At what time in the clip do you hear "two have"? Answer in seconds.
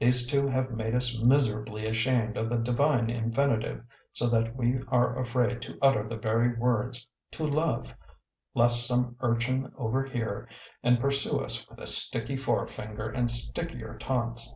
0.26-0.72